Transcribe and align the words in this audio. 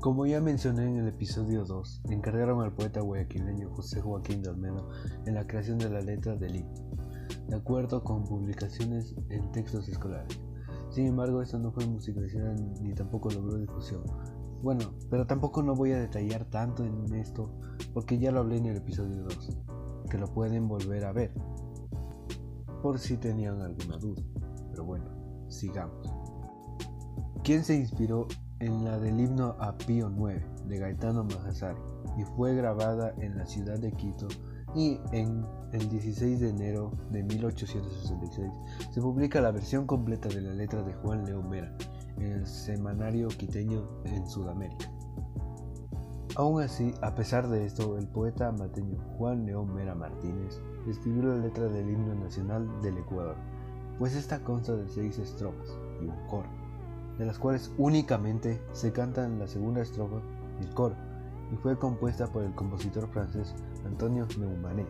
Como 0.00 0.24
ya 0.24 0.40
mencioné 0.40 0.88
en 0.88 0.96
el 0.96 1.08
episodio 1.08 1.66
2, 1.66 2.04
encargaron 2.08 2.62
al 2.62 2.72
poeta 2.72 3.02
guayaquileño 3.02 3.68
José 3.74 4.00
Joaquín 4.00 4.40
de 4.40 4.50
en 5.26 5.34
la 5.34 5.46
creación 5.46 5.76
de 5.76 5.90
la 5.90 6.00
letra 6.00 6.36
del 6.36 6.56
himno, 6.56 6.72
de 7.48 7.56
acuerdo 7.56 8.02
con 8.02 8.24
publicaciones 8.24 9.14
en 9.28 9.52
textos 9.52 9.90
escolares. 9.90 10.40
Sin 10.88 11.06
embargo, 11.06 11.42
esto 11.42 11.58
no 11.58 11.70
fue 11.70 11.84
musicalizada 11.84 12.54
ni 12.80 12.94
tampoco 12.94 13.28
logró 13.28 13.58
difusión. 13.58 14.02
Bueno, 14.62 14.94
pero 15.10 15.26
tampoco 15.26 15.62
no 15.62 15.74
voy 15.74 15.92
a 15.92 16.00
detallar 16.00 16.46
tanto 16.46 16.82
en 16.82 17.14
esto 17.14 17.52
porque 17.92 18.18
ya 18.18 18.32
lo 18.32 18.40
hablé 18.40 18.56
en 18.56 18.66
el 18.66 18.78
episodio 18.78 19.22
2, 19.24 19.58
que 20.08 20.16
lo 20.16 20.32
pueden 20.32 20.66
volver 20.66 21.04
a 21.04 21.12
ver, 21.12 21.34
por 22.82 22.98
si 22.98 23.18
tenían 23.18 23.60
alguna 23.60 23.98
duda. 23.98 24.22
Pero 24.70 24.82
bueno, 24.82 25.44
sigamos. 25.50 26.10
¿Quién 27.44 27.64
se 27.64 27.76
inspiró 27.76 28.28
en 28.60 28.84
la 28.84 28.98
del 28.98 29.18
himno 29.18 29.56
a 29.58 29.76
Pío 29.76 30.10
IX 30.10 30.68
de 30.68 30.78
Gaetano 30.78 31.24
Majasari 31.24 31.80
y 32.18 32.24
fue 32.36 32.54
grabada 32.54 33.14
en 33.18 33.36
la 33.36 33.46
ciudad 33.46 33.78
de 33.78 33.92
Quito 33.92 34.28
y 34.74 35.00
en 35.12 35.44
el 35.72 35.88
16 35.88 36.40
de 36.40 36.50
enero 36.50 36.92
de 37.10 37.22
1866 37.22 38.52
se 38.90 39.00
publica 39.00 39.40
la 39.40 39.50
versión 39.50 39.86
completa 39.86 40.28
de 40.28 40.42
la 40.42 40.52
letra 40.52 40.82
de 40.82 40.92
Juan 40.94 41.24
León 41.24 41.48
Mera 41.48 41.74
en 42.18 42.32
el 42.32 42.46
semanario 42.46 43.28
quiteño 43.28 43.88
en 44.04 44.28
Sudamérica. 44.28 44.90
Aún 46.36 46.62
así, 46.62 46.94
a 47.02 47.14
pesar 47.14 47.48
de 47.48 47.64
esto, 47.64 47.98
el 47.98 48.06
poeta 48.06 48.52
mateño 48.52 48.98
Juan 49.16 49.46
León 49.46 49.74
Mera 49.74 49.94
Martínez 49.94 50.60
escribió 50.86 51.22
la 51.22 51.36
letra 51.36 51.64
del 51.64 51.90
himno 51.90 52.14
nacional 52.14 52.68
del 52.82 52.98
Ecuador, 52.98 53.36
pues 53.98 54.14
esta 54.14 54.44
consta 54.44 54.76
de 54.76 54.88
seis 54.88 55.18
estrofas 55.18 55.76
y 56.00 56.04
un 56.04 56.26
coro 56.28 56.69
de 57.20 57.26
las 57.26 57.38
cuales 57.38 57.70
únicamente 57.76 58.62
se 58.72 58.92
canta 58.92 59.26
en 59.26 59.38
la 59.38 59.46
segunda 59.46 59.82
estrofa 59.82 60.22
y 60.58 60.64
el 60.64 60.72
coro, 60.72 60.96
y 61.52 61.56
fue 61.56 61.78
compuesta 61.78 62.26
por 62.26 62.42
el 62.42 62.54
compositor 62.54 63.06
francés 63.08 63.54
Antonio 63.84 64.26
Neumanet. 64.38 64.88